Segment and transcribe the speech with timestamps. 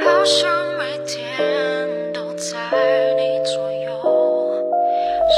[0.00, 2.56] 好像每天都在
[3.14, 4.64] 你左右，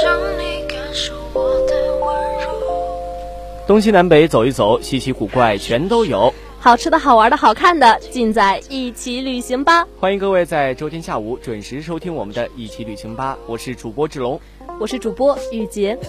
[0.01, 3.67] 让你感受我的温柔。
[3.67, 6.33] 东西南北走一走，稀奇古怪全都有。
[6.57, 9.85] 好吃的、好玩的、好看的，尽在一起旅行吧！
[9.99, 14.39] 欢迎各位在周天下午准时收听我们的一起旅行吧，我是主播志龙。
[14.79, 15.99] 我是主播雨洁。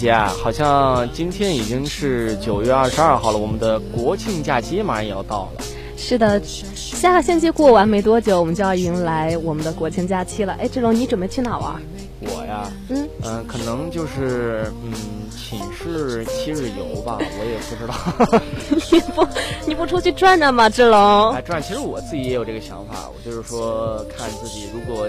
[0.00, 5.62] 哎，玉洁啊，好像今天已经是九月二十二号了，我们的国庆假期马上也要到了。
[5.94, 6.40] 是的，
[6.74, 10.54] 下个星期过完没多久，我们就要迎来我们的国庆假期了。
[10.54, 11.74] 哎，志龙，你准备去哪玩？
[12.20, 14.92] 我呀，嗯嗯、可能就是嗯，
[15.30, 18.40] 寝室七日游吧，我也不知道。
[18.90, 19.28] 你不
[19.66, 21.42] 你不出去转转吗，志龙哎，？
[21.42, 25.06] 转，其实我自己也有这个想法，我就是说，看自己如果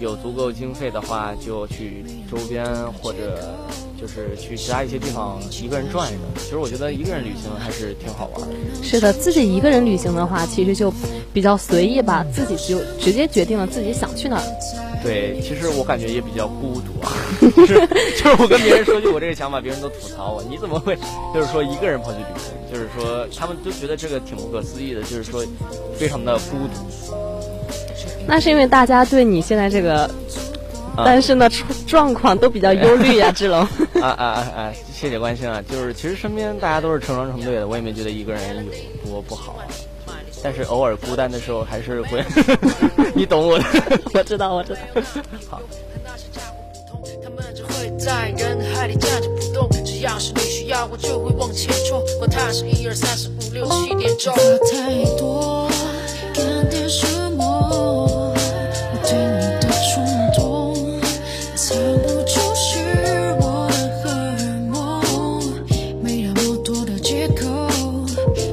[0.00, 3.54] 有足够经费的话，就去周边或者
[4.00, 6.20] 就是去其他一些地方一个人转一转。
[6.36, 8.56] 其实我觉得一个人旅行还是挺好玩的。
[8.82, 10.92] 是的，自己一个人旅行的话，其实就
[11.32, 14.42] 比较随意吧，自己就直接决定了自己想去哪儿。
[15.02, 20.96] 对，其实我感觉也比较孤独啊，就 是就是我跟别人说句我这个想法，别人都吐槽我，你怎么会
[21.34, 22.52] 就是说一个人跑去旅行？
[22.72, 25.42] 就是说他们都觉得这个挺不可思议的，就是说
[25.98, 27.29] 非常的孤独。
[28.26, 30.02] 那是因为大家对你现在这个
[30.96, 33.60] 啊单身的状状况都比较忧虑呀、 志龙。
[33.60, 33.68] 啊
[34.02, 34.72] 啊啊啊！
[34.92, 38.64] 谢谢关心啊，就是其实身边大家都是成双成对的，我也没觉得一个人
[39.04, 39.64] 有多不好啊。
[40.42, 42.24] 但是偶尔孤单的时候还是会，
[43.14, 43.64] 你懂我的。
[44.14, 44.78] 我知道，我知道。
[45.48, 45.60] 好，
[46.02, 49.68] 那些家伙不同，他们只会在人海里站着不动。
[49.84, 52.02] 只要是你需要，我就会往前冲。
[52.18, 54.34] 管它是一二三四五六七点钟。
[54.34, 55.68] 太多，
[56.34, 57.06] 干点什
[57.36, 57.49] 么？
[57.70, 58.34] 我
[59.04, 60.04] 对你的冲
[60.36, 60.74] 动，
[61.54, 62.78] 藏不住是
[63.40, 65.42] 我的荷尔蒙，
[66.02, 67.70] 没那么多的借口。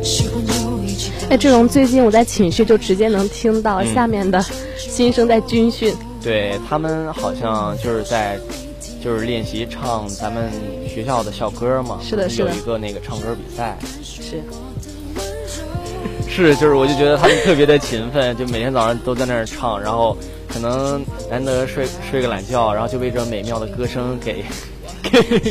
[0.04, 4.44] 喜欢就一起哎，志龙，最近我在寝室就直接能听到下面的
[4.78, 5.96] 新生在军训。
[6.22, 8.40] 对他们好像就是在，
[9.04, 10.52] 就是练习唱咱们
[10.88, 12.00] 学校的校歌嘛。
[12.02, 13.78] 是的是的有一个那个唱歌比赛。
[14.04, 14.44] 是，
[16.38, 20.16] 是，就是我就觉得他们特别的勤奋，就每天早上都在那儿唱，然后
[20.48, 24.46] 可能难得睡睡个懒觉，然后就被这美妙的歌声给
[25.02, 25.20] 给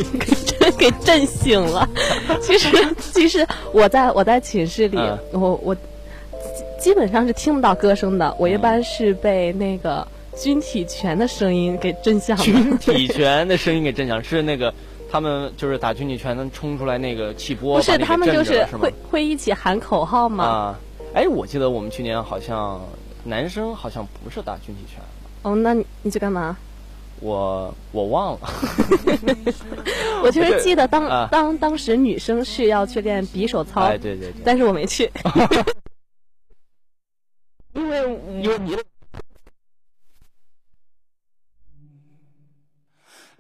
[0.61, 1.89] 给给震醒了。
[2.41, 2.69] 其实，
[3.01, 5.81] 其实我在我在寝室里，嗯我我基
[6.81, 10.07] 基本上是听不到歌声的，我一般是被那个
[10.41, 12.79] 军体拳的声音给震响军。
[12.79, 14.73] 体拳的声音给震响，是那个
[15.11, 20.45] 他们就是打军体拳能冲出来那个气波，不是，他们就是会会一起喊口号吗？
[20.45, 20.79] 啊，
[21.15, 22.81] 哎，我记得我们去年好像
[23.25, 25.01] 男生好像不是打军体拳，
[25.43, 26.57] 哦，那你你去干嘛？
[27.21, 28.41] 我我忘了。
[30.23, 35.11] 我就是记得当、啊当当时女生是要去练匕首操，哎，对对对，但是我没去，
[37.73, 38.77] 因 为因为你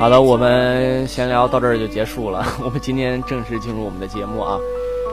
[0.00, 2.42] 好的，我们闲聊到这儿就结束了。
[2.64, 4.58] 我们今天正式进入我们的节目啊。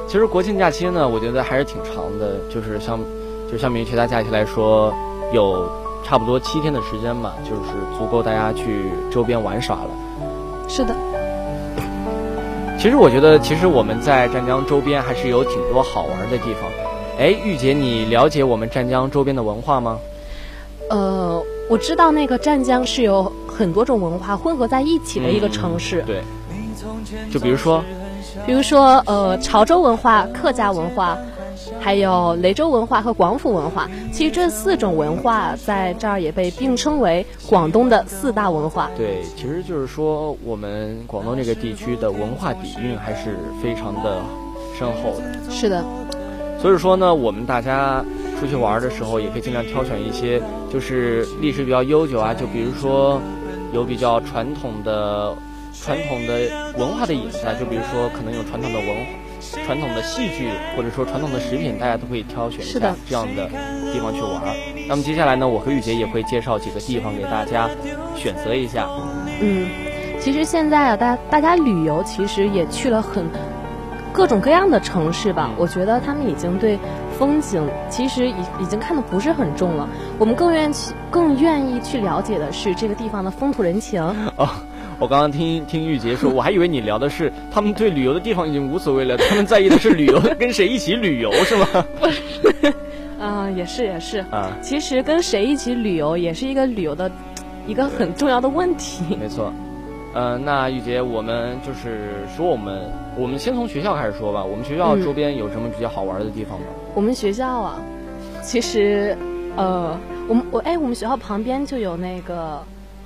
[0.07, 2.97] 其实国庆假期呢，我觉得还是挺长的，就是相
[3.51, 4.93] 就相比于其他假期来说，
[5.33, 5.69] 有
[6.05, 9.89] 差不多七天的时间吧，就是足够大家去周边玩耍了。
[10.69, 10.95] 是的，
[12.79, 16.71] 其实我觉得，其实我们在湛江周边还是有挺多好玩的地方。
[17.19, 19.99] 哎，玉姐，你了解我们湛江周边的文化吗？
[20.89, 26.21] 呃，我知道那个湛江是有很多种文化混合在一起的一个城市，对，
[27.31, 27.83] 就比如说，
[28.45, 31.17] 比如说呃潮州文化、客家文化，
[31.79, 33.89] 还有雷州文化和广府文化。
[34.11, 38.91] 其实这四种文化在这儿也被并称为广东的四大文化。
[38.95, 44.21] 对，其实就是说我们广东这个地区的文化底蕴还是非常的
[44.77, 45.51] 深厚的。
[45.51, 45.83] 是的，
[46.61, 48.05] 所以说呢，我们大家
[48.39, 50.39] 出去玩的时候，也可以尽量挑选一些
[50.71, 53.19] 就是历史比较悠久啊，就比如说
[53.73, 55.35] 有比较传统的
[55.73, 58.87] 传统的文化的影子，就比如说可能有传统的文
[59.65, 63.47] 传统的戏剧，或者说传统的食品，大家都可以挑选一下这样的
[63.93, 64.41] 地方去玩。
[64.87, 67.69] 那么接下来呢，我和雨杰也会介绍几个地方给大家
[68.15, 68.89] 选择一下。
[69.39, 69.69] 嗯，
[70.19, 73.25] 其实现在啊，大大家旅游其实也去了很
[74.11, 75.51] 各种各样的城市吧。
[75.57, 76.79] 我觉得他们已经对
[77.17, 79.87] 风景其实已已经看得不是很重了。
[80.19, 80.73] 我们更愿意
[81.09, 84.01] 更愿意去了解的是这个地方的风土人情。
[84.35, 84.49] 哦，
[84.99, 91.67] 我刚刚听听玉洁说，我还以为你聊的是他们对旅游的地方已经无所谓了，他们在意的是旅游跟谁一起旅游是吗？
[91.99, 92.73] 不是，
[93.19, 94.51] 啊， 也是也是啊。
[94.61, 97.11] 其实跟谁一起旅游也是一个旅游的。
[97.65, 99.03] 一个很重要的问题。
[99.19, 99.51] 没错，
[100.17, 104.43] 呃，那玉洁，我们就是说，我们我们先从学校开始说吧。
[104.43, 106.65] 我们学校周边有什么比较好玩的地方吗？
[106.95, 107.79] 我们学校啊，
[108.41, 109.15] 其实，
[109.55, 109.95] 呃，
[110.27, 112.59] 我们我哎，我们学校旁边就有那个。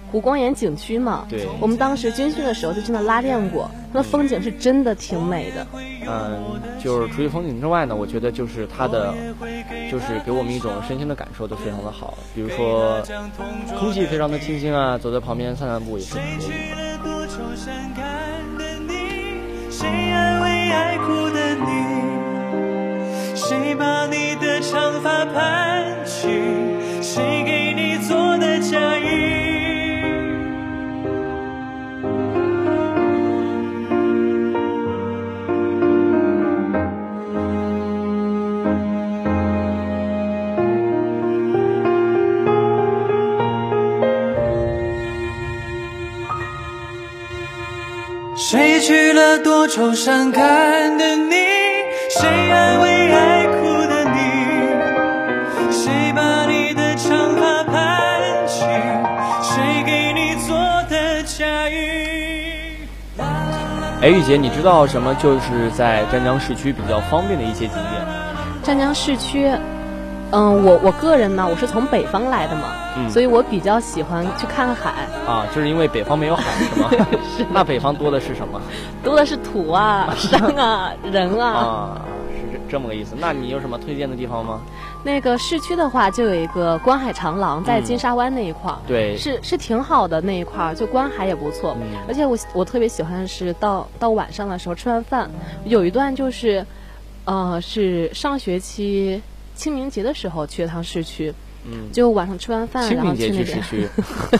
[0.09, 5.65] 湖光岩景区嘛，对，我们当时军训的时候就去那拉练过，那风景是真的挺美的。
[6.05, 9.13] 嗯，就是除去风景之外呢，我觉得就是它的，
[9.89, 12.13] 就是给我们一种身心的感受都非常的好。
[12.35, 13.01] 比如说，
[13.79, 16.17] 空气非常的清新啊，走在旁边散散步也是
[17.63, 25.90] 伤感的你谁安慰爱哭的你谁把你的长发盘
[48.51, 51.36] 谁去了多愁善感的你？
[52.09, 55.71] 谁安慰爱哭的你？
[55.71, 58.65] 谁把你的长发盘起？
[59.42, 60.57] 谁给你做
[60.89, 62.75] 的嫁衣？
[64.01, 68.06] 哎，玉姐，你知道什么就是在湛江市区比较方便的一些景点？
[68.63, 69.50] 湛江市区。
[70.31, 72.73] 嗯，我我个人呢，我是从北方来的嘛，
[73.09, 74.91] 所以我比较喜欢去看海。
[75.27, 76.89] 啊，就是因为北方没有海是吗？
[77.37, 77.45] 是。
[77.51, 78.61] 那北方多的是什么？
[79.03, 81.47] 多的是土啊，山啊，人啊。
[81.51, 82.01] 啊，
[82.33, 83.13] 是这这么个意思。
[83.19, 84.61] 那你有什么推荐的地方吗？
[85.03, 88.77] 那个市区的话，就有一个观海长廊，在金沙湾那一块儿。
[88.87, 89.17] 对。
[89.17, 91.75] 是是挺好的那一块儿，就观海也不错。
[91.81, 91.87] 嗯。
[92.07, 95.29] 而且我我特别喜欢是到到晚上的时候吃完饭，
[95.65, 96.65] 有一段就是，
[97.25, 99.21] 呃，是上学期。
[99.56, 101.33] 清明节的时候去了趟市区，
[101.65, 103.89] 嗯，就晚上吃完饭，然后去那边。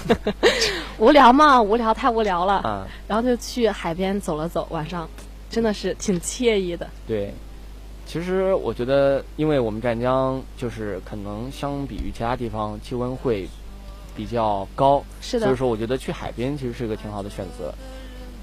[0.98, 5.10] 无聊嘛，无聊太无聊了，啊，然后就去海边走了走，晚上
[5.50, 6.88] 真的是挺惬意的。
[7.08, 7.34] 对，
[8.06, 13.48] 其实我觉得，因为我们湛江就是可能相比于其他地方气温会
[14.16, 17.74] 比较高，是的，所以说我觉得去海边其实是一个挺好的选择。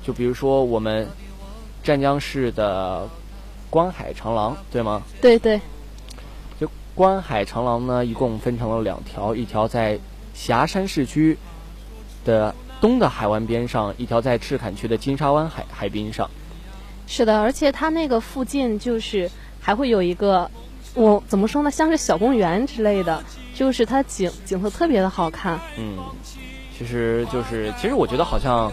[0.04, 1.06] 就比如说我们
[1.84, 3.06] 湛江市的
[3.70, 5.02] 观海长廊，对吗？
[5.20, 5.60] 对对。
[6.98, 10.00] 观海长廊呢，一共分成了两条，一条在
[10.34, 11.38] 霞山市区
[12.24, 16.28] 的东的海湾边上，一条在赤坎区的金沙湾海海滨上。
[17.06, 19.30] 是的，而且它那个附近就是
[19.60, 20.50] 还会有一个，
[20.94, 23.22] 我怎么说呢，像是小公园之类的，
[23.54, 25.56] 就是它景景色特别的好看。
[25.76, 25.96] 嗯，
[26.76, 28.72] 其实就是，其实我觉得好像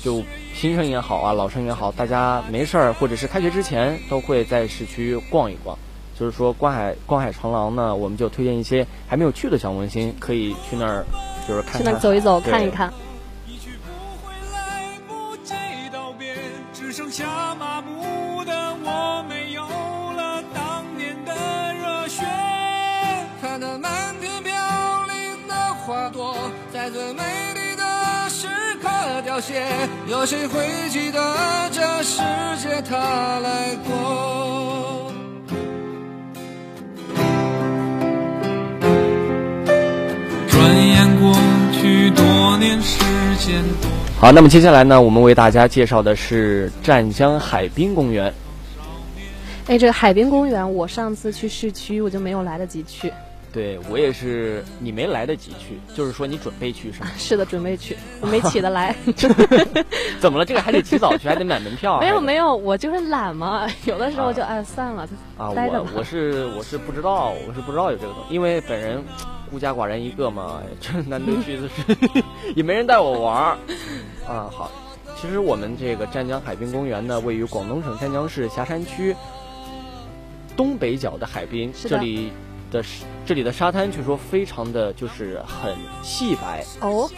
[0.00, 0.22] 就
[0.54, 5.76] 新生也好啊，老生也好，大家没事儿或者是开学之前都会在市区逛一逛。
[6.18, 11.04] 就是说，观海观海长廊呢，我们就推荐一些还没有去的小萌新，可以去那儿，
[11.46, 11.80] 就是看。
[11.80, 12.90] 去那走一走，看一看。
[23.40, 24.52] 看那满天飘
[25.06, 26.36] 零的花朵，
[26.72, 27.22] 在最美
[27.54, 28.48] 丽的时
[28.82, 28.88] 刻
[29.24, 29.66] 凋谢。
[30.06, 31.20] 有谁会记得
[31.70, 32.20] 这世
[32.58, 35.05] 界它来过？
[44.18, 48.32] 好，那么接下来呢，我们为大家介绍的是湛江海滨公园。
[49.68, 53.12] 哎，这个海滨公园，我上次去市区我就没有来得及去。
[53.52, 57.08] 对我也是，你没来得及去，就是说你准备去是吗？
[57.16, 58.94] 是的，准备去，我没起得来。
[60.20, 60.44] 怎么了？
[60.44, 62.00] 这个还得起早去，还得买门票？
[62.00, 69.04] 没有没有，我就是懒嘛， 有的时候就哎算了，啊，我我是我是不知道，我是不知道有这个东西，因为本人。
[69.50, 72.22] 孤家寡人一个嘛， 这难得去的是，
[72.54, 73.58] 也没人带我玩儿
[74.26, 74.50] 啊。
[74.50, 74.70] 好，
[75.20, 79.14] 其实我们这个湛江海滨公园呢，位于广东省湛江市霞山区
[80.56, 82.32] 东北角的海滨，这里
[82.70, 82.84] 的
[83.24, 87.08] 这里的沙滩据说非常的就是很细白哦。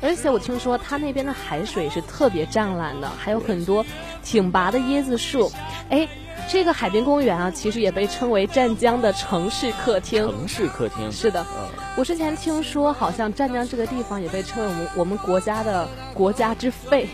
[0.00, 3.84] 而且我听说它那边的海水是特别湛蓝的，还有很多
[4.22, 5.50] 挺拔的椰子树。
[5.90, 6.06] 哎，
[6.50, 10.26] 这个海滨公园啊，其实也被称为湛江的城市客厅。
[10.26, 17.06] 城市客厅是的，嗯，我之前听说，好像湛江这个地方也被称为我们我们国家的国家之肺，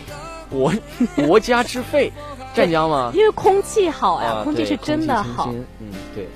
[0.49, 0.73] 国
[1.27, 2.13] 国家之肺，
[2.53, 3.11] 湛江吗？
[3.13, 5.53] 因为空气好呀，啊，空气是真的好。
[5.79, 6.27] 嗯，对。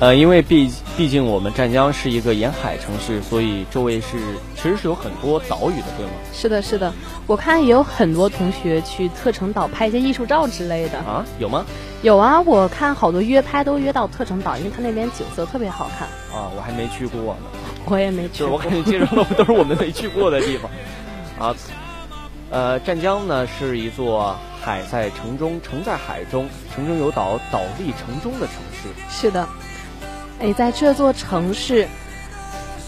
[0.00, 4.16] 呃，因为毕毕竟我们湛江是一个沿海城市，所以周围是
[4.54, 6.12] 其实是有很多岛屿的，对吗？
[6.32, 6.92] 是的，是的，
[7.26, 10.98] 我看也有很多同学去特城岛拍一些艺术照之类的。
[10.98, 11.66] 啊，有吗？
[12.02, 16.06] 有啊，我看好多约拍都约到特城岛，因为它那边景色特别好看。
[16.32, 17.58] 啊，我还没去过呢。
[17.86, 18.52] 我也没去过。
[18.52, 20.70] 我感觉介绍的都是我们没去过的地方，
[21.48, 21.56] 啊，
[22.50, 28.88] 呃，湛江呢是一座海在城中，城在海中，城中有岛，岛立城中的城市。
[29.10, 29.48] 是的，
[30.40, 31.86] 哎，在这座城市，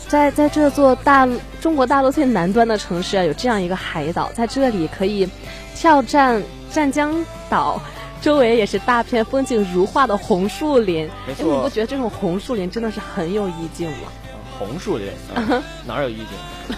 [0.08, 1.28] 在在这座大
[1.60, 5.28] 中国大陆最南端的城市啊，有这样一个海岛，在这里可以
[5.74, 7.14] 跳战湛江
[7.48, 7.80] 岛。
[8.20, 13.96] 周围也是大片风景如画的红树林，哎，你不觉得这种红树林真的是很有意境吗？
[14.04, 14.18] 啊
[14.60, 16.18] 红树林，啊、 哪有意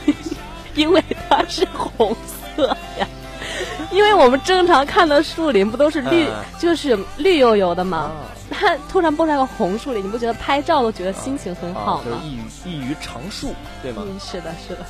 [0.05, 0.15] 境？
[0.77, 2.17] 因为它是红
[2.57, 3.07] 色呀。
[3.91, 8.23] 因为我们正常看的树林不都是绿，嗯就是绿油油的吗啊？
[8.63, 12.23] 它突然蹦出来个红树林，你不觉得拍照都觉得心情很好啊，就是吗？
[12.25, 13.53] 异于异于常树，
[13.83, 14.05] 对吗？
[14.07, 14.87] 嗯，是的，是的。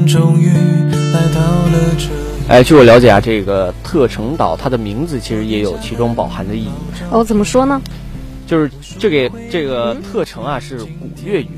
[0.00, 0.48] 们终于
[1.12, 2.48] 来到了这里。
[2.48, 6.70] 哎，据我了解啊，这个特城岛它的名字其实也有其中饱含的意义，
[7.10, 7.80] 哦，怎么说呢？
[8.46, 11.50] 就是这个这个特城啊是古越语，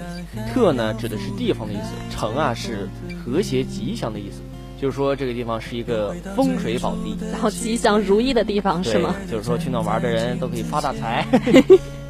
[0.52, 2.88] 特呢指的是地方的意思，城啊是
[3.25, 4.40] 和谐吉祥的意思，
[4.80, 9.14] 就是说这个地方是一个风水宝地， 然后吉祥如意的地方是吗？
[9.30, 11.25] 就是说去那玩的人都可以发大财。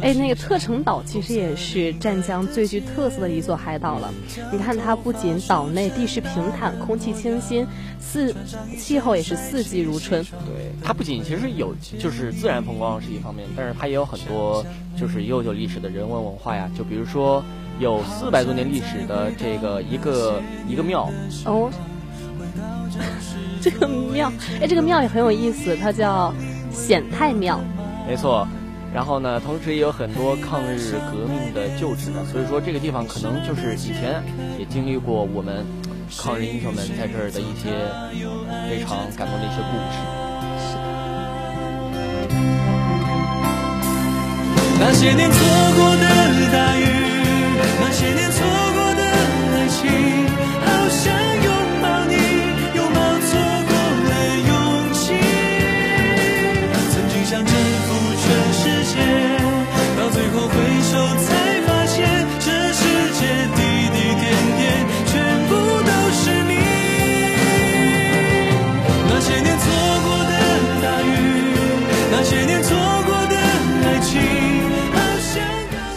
[0.00, 4.12] 哎，那个特城岛其实也是湛江最具特色的一座海岛了。
[4.52, 7.66] 你看，它不仅岛内地势平坦，空气清新，
[7.98, 8.34] 四
[8.78, 10.22] 气候也是四季如春。
[10.22, 14.64] 对，它不仅其实有就是自然风光是一方面，但是它也有很多
[14.98, 17.42] 就是悠久历史的人文文化呀，就比如说
[17.78, 21.10] 有四百多年历史的这个一个一个庙，
[21.44, 21.70] 哦，
[23.60, 26.32] 这个庙，哎，这个庙也很有意思，它叫
[26.72, 27.60] 显太庙。
[28.08, 28.46] 没错。
[28.92, 34.22] 然后呢，同时也有很多抗日革命的旧址呢，所以说这个地方可能就是以前
[34.58, 35.64] 也经历过我们
[36.18, 37.70] 抗日英雄们在这儿的一些
[38.68, 39.98] 非常感动的一些故事。
[44.80, 45.38] 那些年错
[45.76, 46.06] 过的
[46.50, 46.84] 大雨，
[47.80, 48.69] 那些年错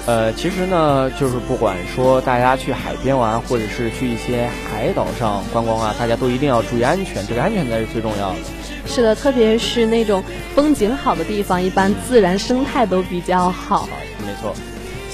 [0.05, 8.39] 呃，其实呢，就是不管说大家去海边玩，或者是去一些海岛上观光啊，大家都一定要注意安全，这个安全才是最重要的。
[8.85, 10.21] 是的，特别是那种
[10.53, 13.89] 风景好的地方，一般自然生态都比较好，好，
[14.25, 14.53] 没错。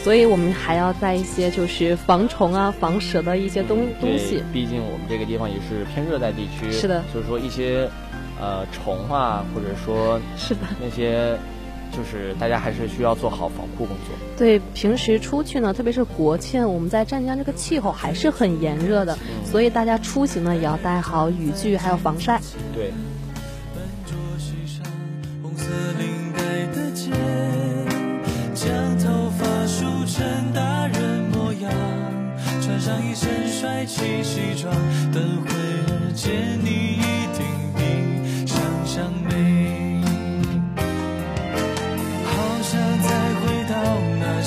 [0.03, 4.41] 所以我们还要带一些就是防虫啊、防蛇的一些东东西。
[4.51, 7.88] 毕竟我们这个地方也是偏热带地区，是的就是说一些
[8.41, 11.38] 呃虫啊，或者说是的，那些
[11.91, 14.15] 就是大家还是需要做好防护工作。
[14.38, 22.39] 对，平时出去呢，特别是国庆，我们在湛江这个气候还是很炎热的，所以大家出行呢也要带好雨具，还有防晒。
[22.74, 22.91] 对。
[23.74, 24.84] 笨拙系上
[25.41, 25.65] 红色
[25.98, 26.39] 领带
[26.74, 27.12] 的结，
[28.53, 31.72] 将头发梳成大人模样，
[32.62, 34.74] 穿上一身帅气西装，
[35.12, 36.31] 等会儿见
[36.63, 39.58] 你一定比想象美。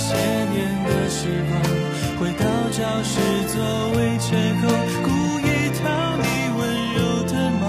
[0.03, 0.17] 些
[0.51, 1.63] 年的时光，
[2.19, 3.63] 回到教室座
[3.97, 4.67] 位前后，
[5.05, 5.81] 故意讨
[6.17, 6.25] 你
[6.59, 6.61] 温
[6.95, 7.63] 柔的骂。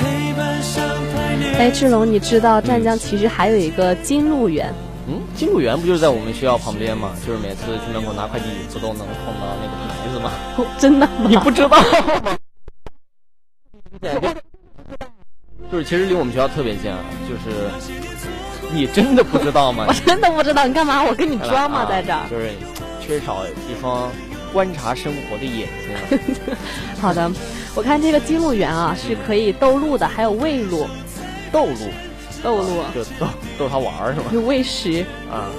[0.00, 0.02] 黑
[0.36, 0.74] 板上
[1.14, 4.74] 排列哎，志龙，你知道湛江其实还有一个金鹿园？
[5.06, 7.14] 嗯，金鹿园不就是在我们学校旁边吗？
[7.24, 10.32] 就是每次去门口拿快递，不都能碰到那个牌子吗？
[10.58, 11.12] 哦 真的吗？
[11.28, 11.76] 你不知道吗？
[15.70, 17.70] 就是其实离我们学校特别近啊，就是
[18.72, 19.92] 你真的不知道吗 我？
[20.06, 21.02] 真的不知道，你干嘛？
[21.04, 21.80] 我跟你装吗？
[21.80, 22.26] 啊在这儿？
[22.30, 22.50] 就是
[23.00, 24.10] 缺少一双
[24.52, 26.56] 观察生活的眼睛啊。
[27.00, 27.30] 好的，
[27.74, 30.86] 我看这个金鹿园啊是可以逗鹿的，还有喂鹿，
[31.52, 31.74] 逗鹿，
[32.42, 33.26] 逗鹿就逗
[33.58, 34.26] 逗它玩儿是吗？
[34.32, 35.04] 就喂食。
[35.30, 35.50] 啊，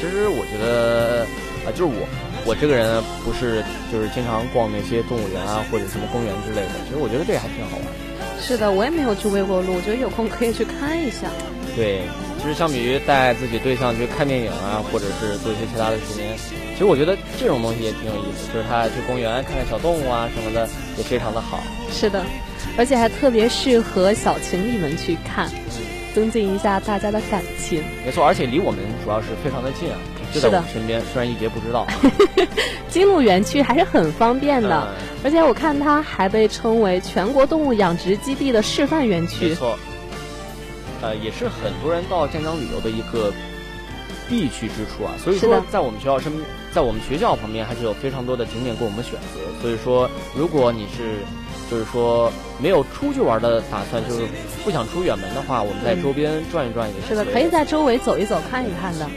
[0.00, 1.24] 其实我觉得
[1.64, 2.06] 啊，就是我
[2.46, 3.62] 我这个人不是
[3.92, 7.92] 就是经常逛那些动物园啊或者什么公园之类的，其实我觉得这个还挺好玩的。
[8.40, 11.28] 是的，我也没有去喂过鹿，我觉得有空可以去看一下。
[11.76, 12.00] 对，
[12.40, 16.24] 其实相比于带自己对象去看电影啊，或者是做一些其他的事情，
[16.72, 21.60] 其实我觉得这种东西也挺有意思，就是他去公园看看小动物啊什么的，也非常的好。
[21.92, 22.24] 是的，
[22.76, 25.48] 而且还特别适合小情侣们去看，
[26.14, 27.82] 增进一下大家的感情。
[28.04, 29.96] 没错，而且离我们主要是非常的近啊，
[30.34, 31.86] 就在我们身边，虽然一杰不知道。
[32.90, 39.54] 金鹿园区还是很方便的，嗯而且我看它还被称为全国动物养殖基地的示范园区没区。
[39.54, 39.78] 错，
[41.02, 43.32] 呃，也是很多人到湛江旅游的一个
[44.28, 45.12] 必去之处啊。
[45.22, 46.32] 所以，说在我们学校身，
[46.72, 49.40] 在我们学校旁边还是有非常多的景点供我们选择。
[49.62, 51.18] 所以说，如果你是
[51.70, 54.22] 就是说没有出去玩的打算，就是
[54.64, 59.08] 不想出远门的话，我们在周边转一转也是的，以可以在周围走一走、看一看的。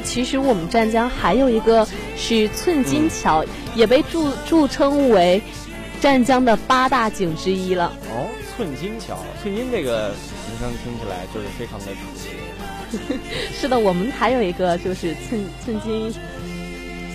[0.00, 5.42] 其实我们湛江还有一个是寸金桥，也被注著称为
[6.00, 7.92] 湛江的八大景之一了。
[8.10, 10.08] 哦，寸金桥，寸金这个
[10.48, 12.28] 名称听起来就是非常的熟悉
[13.52, 16.14] 是的，我们还有一个就是寸寸金，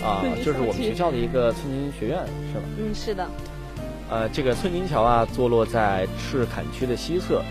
[0.03, 2.17] 啊，就是我们学校的一个寸金学院，
[2.51, 2.63] 是吧？
[2.77, 3.29] 嗯，是的，
[4.09, 7.43] 呃，这个寸金桥啊，坐落在赤坎区的西侧。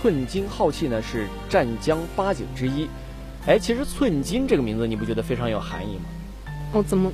[0.00, 2.88] 寸金浩气呢是湛江八景之一。
[3.46, 6.04] 哎，其实寸金这个名字你不觉得非常有含义吗？
[6.72, 7.12] 哦、怎么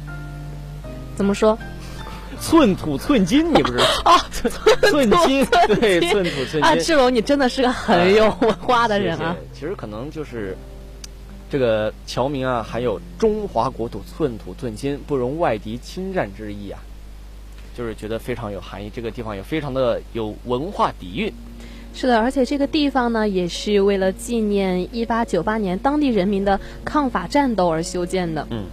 [1.16, 1.59] 怎么说？
[2.40, 4.16] 寸土寸金，你不知道啊？
[4.31, 5.45] 寸寸金，
[5.79, 6.83] 对，寸土寸金啊，金。
[6.85, 9.37] 志龙，你真的是个很有文化的人啊！
[9.38, 10.57] 谢谢其实可能就是
[11.51, 16.81] 这个侨民啊，含有中华国土寸土寸金，不容外敌侵占之意啊，
[17.77, 18.88] 就是觉得非常有含义。
[18.88, 21.31] 这个地方也非常的有文化底蕴。
[21.92, 28.46] 是的，而且这个地方呢，也是为了纪念一八九八年当地人民的抗法战斗而修建的。
[28.50, 28.64] 嗯。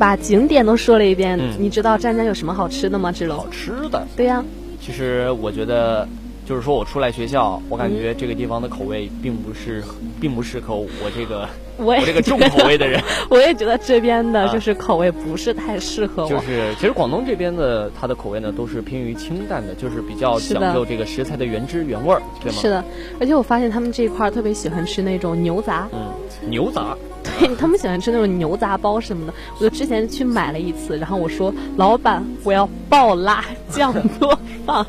[0.00, 3.12] 把景点都说了一遍，嗯你知道湛江有什么好吃的吗？
[3.12, 3.46] 志龙好？
[3.50, 4.42] 吃的，对呀、
[4.80, 6.08] 其实我觉得，
[6.50, 9.84] 就是说我出来学校，我感觉这个地方的口味并不是，
[10.20, 13.00] 并不适合我这个我我这个重口味的人。
[13.30, 16.28] 我也觉得这边的啊就是口味不是太适合我。
[16.28, 22.58] 就是其实广东这边的它的口味呢都是偏于清淡的，就是比较讲究这个食材的原汁原味儿，对吗？
[22.60, 22.68] 是。
[22.68, 22.84] 的，
[23.20, 26.12] 而且我发现他们这一块儿特别喜欢吃那种牛杂，嗯，
[26.50, 29.32] 牛杂，对 他们喜欢吃那种牛杂包什么的。
[29.56, 34.36] 我就之前去买了一次，然后我说老板我要爆辣， 酱多
[34.66, 34.84] 放。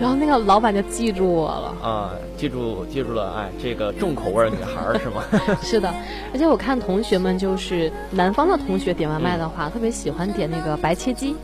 [0.00, 1.76] 然后那个老板就记住我了。
[1.82, 5.22] 啊，记住记住了，哎，这个重口味儿女孩儿是吗？
[5.62, 5.92] 是的，
[6.32, 11.36] 而且我看同学们就是南方的同学点外卖的话，特别喜欢点那个白切鸡。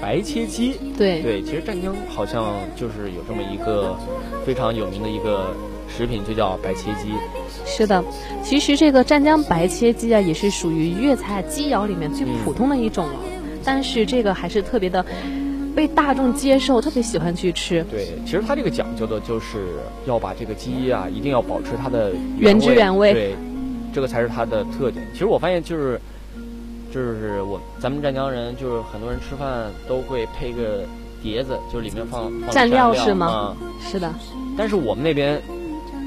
[0.00, 3.96] 白切鸡，对对，其实湛江好像就是有这么一个
[4.44, 5.54] 非常有名的一个
[5.88, 7.12] 食品，就叫白切鸡。
[7.64, 8.04] 是的，
[8.42, 13.14] 其实这个湛江白切鸡啊，也是属于粤菜鸡肴里面最普通的一种了。
[13.64, 15.02] 但是这个还是特别的
[15.74, 17.84] 被大众接受，特别喜欢去吃。
[17.90, 19.66] 对，其实它这个讲究的就是
[20.06, 23.12] 要把这个鸡啊，一定要保持它的原汁原味。
[23.12, 23.34] 对，
[23.92, 25.06] 这个才是它的特点。
[25.12, 26.00] 其实我发现就是，
[26.92, 30.84] 就是我咱们湛江人，就是很多人吃饭都会配个
[31.22, 33.26] 碟子，就是里面放放蘸料料是吗？
[33.26, 33.56] 啊。
[33.80, 34.12] 是的，
[34.56, 35.40] 但是我们那边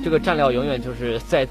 [0.04, 1.46] 这个蘸料永远就是在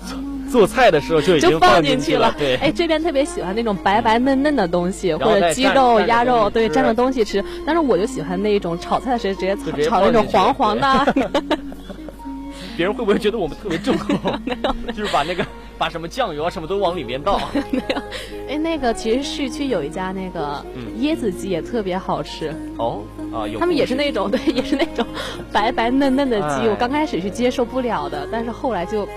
[0.50, 2.34] 做做菜的时候就已经放进去了。
[2.38, 7.44] 对，哎，这边特别喜欢那种白白嫩嫩的东西，或者鸡肉、鸭肉，对，蘸着东西吃。
[7.66, 11.14] 但是我就喜欢那一种炒菜的时候直接炒那种黄黄的。
[12.76, 14.14] 别人会不会觉得我们特别重口？
[14.94, 15.44] 就是把那个
[15.78, 17.40] 把什么酱油啊什么都往里面倒。
[17.70, 18.02] 没有
[18.50, 25.06] 哎，那个其实市区有一家那个嗯椰子鸡也特别好吃，哦啊，有他们也是那种对，也是那种
[25.50, 26.66] 白白嫩嫩的鸡。
[26.66, 29.08] 哎我刚开始是接受不了的，但是后来就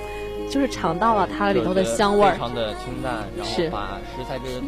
[0.49, 2.37] 就是尝到了它里头的香味儿非。
[2.37, 4.61] 常的清淡，然后把食材这个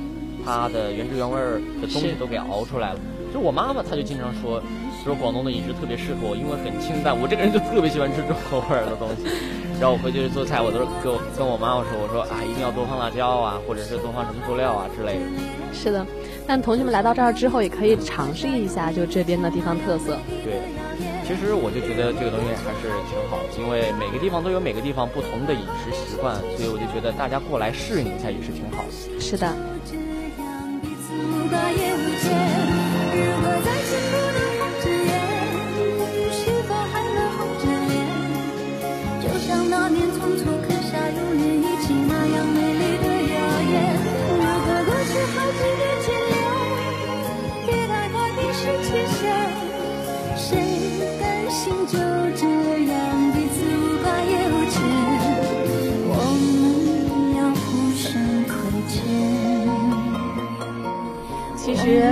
[0.46, 3.00] 它的原汁原味儿的东西都给熬出来了。
[3.34, 4.62] 就我妈妈，她就经常说，
[5.04, 7.18] 说广东的饮食特别适合我，因为很清淡。
[7.18, 9.24] 我这个人就特别喜欢吃重口味儿的东西。
[9.80, 15.26] 然后我回去做菜，我都是跟我跟我妈妈说，我说啊，一定要多放辣椒啊，或者是多放什么佐料啊之类的。
[15.74, 16.06] 是的，
[16.46, 20.20] 但同学们来到这儿之后，也可以尝试一下就这边的地方特色。
[20.44, 20.62] 对，
[21.26, 29.20] 其实我就觉得这个东西还是挺好的，因为每个地方都有每个地方不同的饮食习惯，所以我就觉得大家过来适应一下也是挺好的。
[29.20, 29.48] 是的，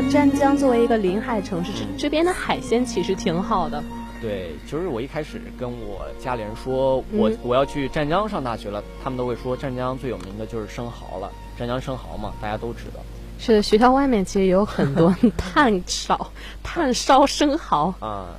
[0.10, 3.84] 湛江作为一个临海城市，这这边的海鲜其实挺好的。
[4.19, 13.00] 对，就是我一开始跟我家里人说我、嗯我要去湛江上大学了，他们都会说湛江最有名的就是生蚝了，湛江生蚝嘛，大家都知道
[13.38, 16.32] 是的，学校外面其实有很多 炭烧、
[16.63, 18.30] 炭烧生蚝，啊。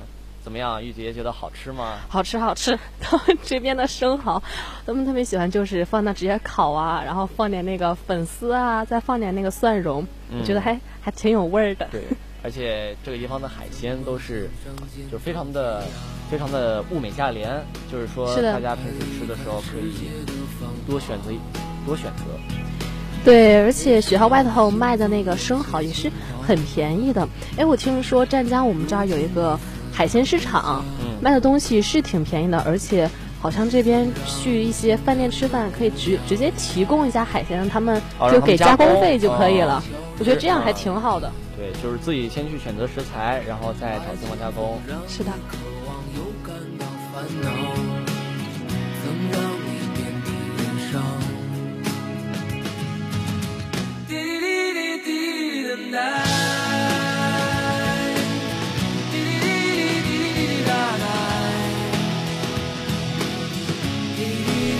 [0.43, 1.99] 怎么样，玉洁觉得好吃吗？
[2.09, 2.77] 好吃好吃。
[2.99, 4.41] 他们这边的生蚝，
[4.87, 10.03] 他们特别喜欢，就是放那直接烤啊，然后放点那个粉丝啊，再放点那个蒜蓉，
[10.35, 11.87] 我觉得还还挺有味儿的。
[11.91, 12.01] 对，
[12.43, 14.49] 而且这个地方的海鲜都是，
[15.11, 15.83] 就非常的、
[16.29, 17.49] 非常的物美价廉，
[17.91, 19.93] 就是说大家平时吃的时候可以
[20.87, 21.31] 多选择、
[21.85, 22.23] 多选择。
[23.23, 26.11] 对，而且学校外头卖的那个生蚝也是
[26.41, 27.27] 很便宜的。
[27.57, 29.59] 哎，我听说湛江我们这儿有一个
[29.93, 33.07] 海鲜市场，嗯卖的东西是挺便宜的，而且
[33.41, 39.77] 好像这边去一些饭店吃饭可以直直接提供一下海鲜，他们就哦让他们加给加工工费就可以了。
[39.77, 39.83] 哦
[40.19, 41.31] 我觉得这样还挺好的。
[41.57, 44.79] 对，就是自己先去选择食材，然后再找地方加工。
[45.07, 45.31] 是的。
[55.91, 56.70] 渴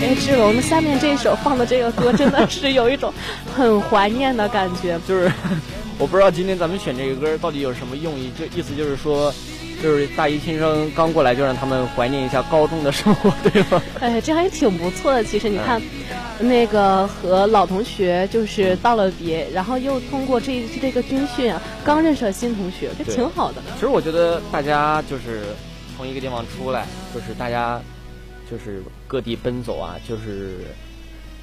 [0.02, 3.14] 哎，志龙，下面这首放的这个歌真的是有一种
[3.56, 5.00] 很怀念的感觉。
[5.08, 5.32] 就是
[6.00, 9.32] 我不知道今天咱们选这个歌到底有什么用意，就意思就是说，
[9.82, 13.80] 就是大一新生刚过来就让他们怀念一下高中的生活，对吗？
[14.00, 15.24] 哎，这还挺不错的。
[15.24, 15.80] 其实你看，
[16.40, 23.62] 那个和老同学就是道了别，然后又通过这这个军训啊，刚认识了新同学，这挺好的。
[23.76, 25.44] 其实我觉得大家就是
[25.96, 27.80] 从一个地方出来，就是大家
[28.52, 30.58] 就是各地奔走啊，就是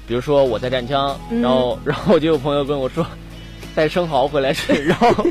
[0.07, 1.41] 比如说我在湛江，嗯。
[1.41, 3.03] 然后 然后我就有朋友跟我说
[3.75, 5.25] 带生蚝回来吃， 然后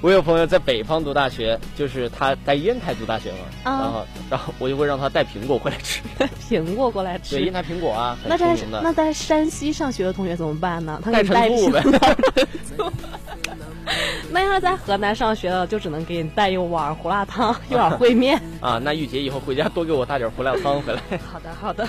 [0.00, 6.00] 我有朋友在北方读大学，就是他在烟台读大学嘛，啊然后然后我就会让他带苹果回来吃，
[6.48, 7.52] 苹果过来吃对，烟。
[7.52, 8.56] 台苹果啊，那在。
[8.82, 11.00] 那在山西上学的同学怎么办呢？
[11.04, 12.92] 他带给你带陈醋呗苹果
[14.30, 18.40] 那要是在河南上学的，就只能给你带一碗胡辣汤，一碗烩面。
[18.60, 21.00] 啊，那玉洁以后回家多给我带点胡辣汤回来。
[21.32, 21.88] 好的，好的。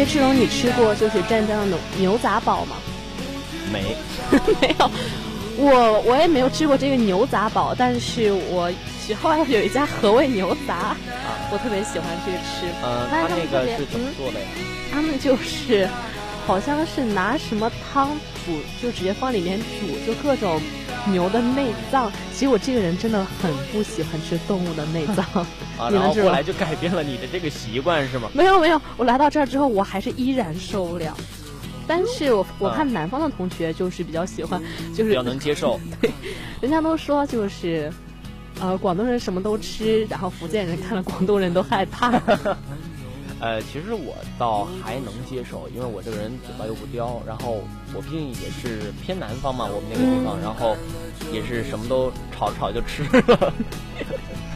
[0.00, 2.76] 哎，志龙，你吃过就是湛江的牛牛杂煲吗？
[3.70, 3.94] 没，
[4.58, 4.90] 没有，
[5.58, 8.72] 我我也没有吃过这个牛杂煲，但是我
[9.06, 10.96] 学校有一家和味牛杂，
[11.52, 12.64] 我特别喜欢这个吃。
[12.82, 14.46] 呃，他那个是怎么嗯做的呀？
[14.90, 15.86] 他们就是
[16.46, 18.08] 好像是拿什么汤
[18.46, 20.58] 煮，就直接放里面煮，就各种
[21.06, 22.10] 牛的内脏。
[22.32, 25.24] 其实我这个人真的很不喜欢吃动物的内脏，
[25.78, 26.42] 啊， 然后后来？
[26.42, 28.30] 就改变了你的这个习惯是吗？
[28.34, 31.16] 没有没有，我来到这儿之后，我还是依然受不了。
[31.86, 34.62] 但是我我啊看南方的同学就是比较喜欢，
[34.94, 35.78] 就是比较能接受。
[36.00, 36.10] 对
[36.60, 37.92] 人家都说就是，
[38.60, 42.10] 呃，广东人什么都吃，然后福建人看了广东人都害怕。
[43.40, 47.62] 呃，其实我倒还能接受，因为我这个人嘴巴又不刁，然后
[47.94, 50.76] 我毕竟也是偏南方嘛，我们那个地方，然后
[51.32, 53.52] 也是什么都炒炒就吃了。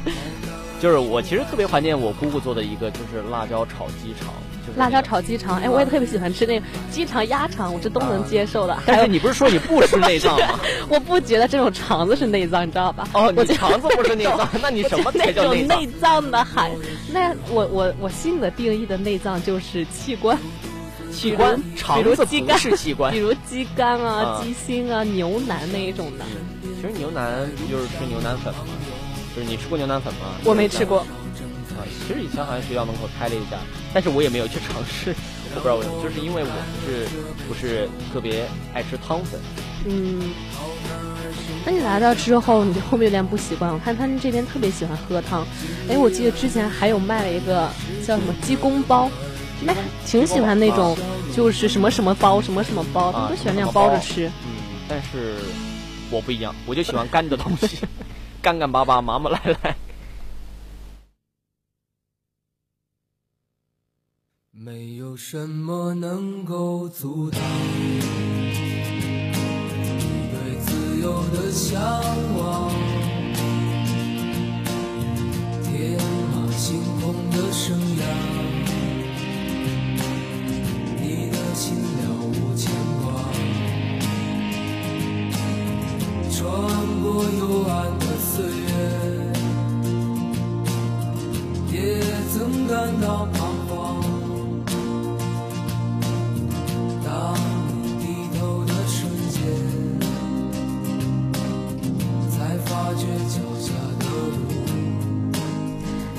[0.81, 4.35] 就是我其实特别怀念我姑姑做的一个，就是辣椒炒鸡肠，
[4.77, 5.01] 辣椒。
[5.05, 8.77] 炒鸡肠，哎，我也特别喜欢吃那个鸡肠、鸭肠，我这都能接受的。
[8.87, 10.59] 但是你不是说你不吃内脏吗？
[10.89, 13.07] 我不觉得这种肠子是内脏，你知道吧？
[13.13, 16.71] 哦，你我肠子不是内脏， 那你什么才叫内脏的含，
[17.13, 20.39] 那我我我心里的定义的内脏就是器官，
[21.13, 23.19] 器官，比肠子不如鸡肝是器官比。
[23.19, 26.25] 如鸡肝啊、啊鸡心啊、牛腩那一种的，
[26.81, 28.61] 其实牛腩不就是吃牛腩粉吗？
[29.37, 30.21] 就是你吃过牛腩粉吗？
[30.45, 31.07] 我没吃过。
[31.85, 33.59] 啊，其实以前好像学校门口开了一家，
[33.93, 35.15] 但是我也没有去尝试，
[35.55, 36.49] 我不知道为什么，就是因为我
[36.81, 37.07] 不是
[37.49, 39.39] 不是特别爱吃汤粉，
[39.87, 40.33] 嗯，
[41.67, 43.73] 那你来到之后，你会不会有点不习惯？
[43.73, 45.47] 我看他们这边特别喜欢喝汤。
[45.89, 47.69] 哎，我记得之前还有卖了一个
[48.07, 49.11] 叫什么鸡公煲，
[49.63, 49.75] 那
[50.07, 50.97] 挺喜欢那种，
[51.35, 54.27] 就是什么什么包，什么什么包，他啊们都喜欢那样包着吃。
[54.47, 54.57] 嗯，
[54.89, 55.37] 但是
[56.11, 57.79] 我不一样，我就喜欢干的东西，
[58.41, 59.77] 干干巴巴、麻麻赖赖。
[64.57, 67.41] 没有什么能够阻挡？
[67.71, 68.01] 你
[70.33, 71.81] 对自由的向
[72.37, 72.73] 往，
[75.63, 75.97] 天
[76.33, 78.03] 马行空的生涯，
[81.01, 82.73] 你的心了无牵
[83.05, 83.07] 挂，
[86.33, 86.43] 穿
[87.05, 87.07] 过
[87.39, 88.64] 幽暗的岁月，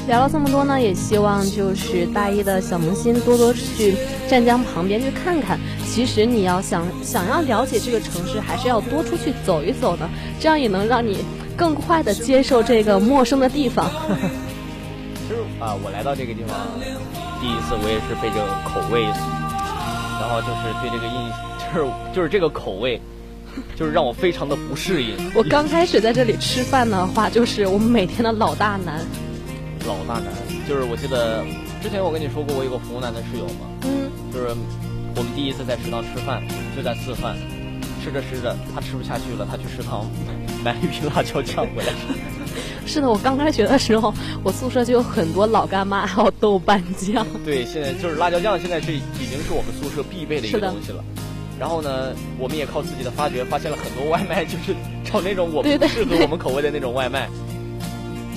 [0.08, 3.96] 聊了这么多呢，也希望就是大一的小萌新多多去
[4.28, 5.60] 湛江旁边去看看。
[5.88, 10.08] 其实你要想想要了解这个城市，还是要多出去走一走的，
[10.40, 11.18] 这样也能让你
[11.58, 13.90] 更快的接受这个陌生的地方。
[15.28, 16.56] 其实啊、我来到这个地方，
[17.42, 21.32] 第一次我也是被这个口味，然后就是对这个印，
[21.74, 23.02] 就是就是这个口味，
[23.76, 25.16] 就是让我非常的不适应。
[25.34, 29.02] 我刚开始在这里吃饭的话，就是我们每天的老大难。
[29.86, 30.34] 老大难，
[30.68, 31.44] 就是我记得
[31.82, 34.48] 之前我跟你说过，我有个湖南的室友嘛，嗯，就是
[35.16, 36.42] 我们第一次在食堂吃饭，
[36.76, 37.36] 就在四饭，
[38.04, 40.06] 吃着吃着他吃不下去了，他去食堂
[40.64, 41.94] 买了一瓶辣椒酱回来。
[42.86, 47.26] 是的，我刚开学的时候，我宿舍就有很多老干妈还有豆瓣酱。
[47.44, 51.04] 对，现在就是辣椒酱，现在是已经是我们宿舍必备的一个东西了。
[51.60, 57.30] 然后呢，我们也靠自己的发掘，发现了很多外卖，就是找那种我们适合我们口味的那种外卖，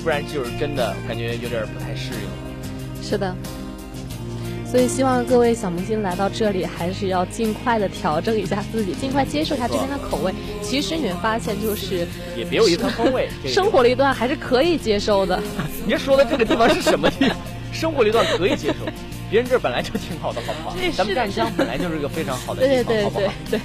[0.03, 3.03] 不然就是真的感觉有点不太适应。
[3.03, 3.35] 是的，
[4.71, 10.33] 所以希望各位小萌新来到这里，还是要尽快的调整一下自己，尽快接受一下这边的口味。
[10.63, 12.07] 其实你会发现，就是
[12.37, 13.29] 也别有一番风味。
[13.47, 15.41] 生活了一段还是可以接受的。
[15.87, 17.37] 你说的这个地方是什么地方？
[17.73, 18.75] 生活了一段可以接受，
[19.31, 20.77] 别人这儿本来就挺好的，好不好？
[20.97, 23.35] 咱们湛江本来就是一个非常好的地方，好不对对对好？
[23.51, 23.61] 对，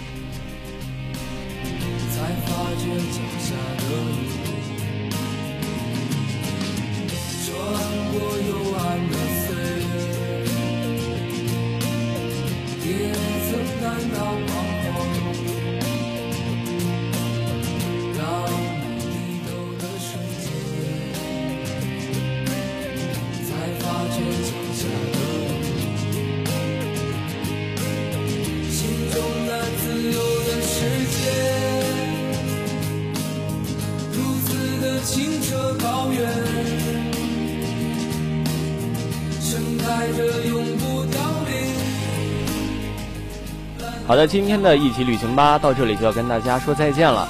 [44.06, 47.26] 好的，今天的一起旅行吧到这里就要跟大家说再见了。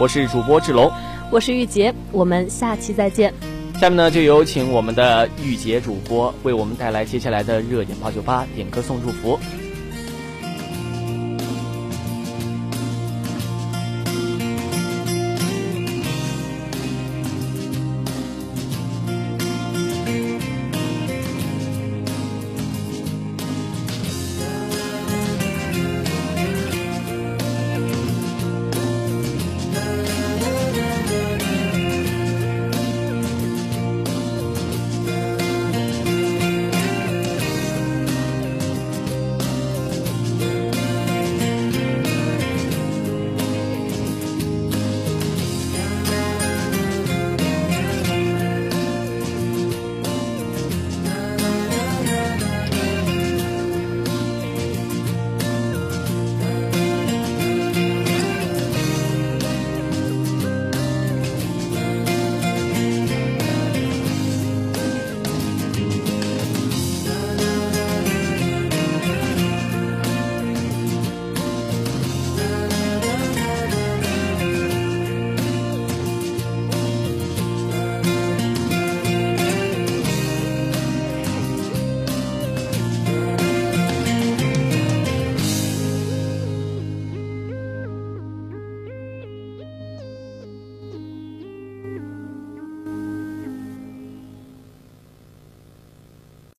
[0.00, 0.90] 我是主播志龙，
[1.30, 3.32] 我是玉洁，我们下期再见。
[3.80, 9.38] 下面呢，就有请我们的玉洁主播为我们带来接下来的热点八九八点歌送祝福。